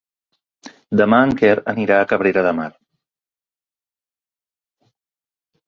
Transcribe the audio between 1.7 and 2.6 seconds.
anirà a Cabrera de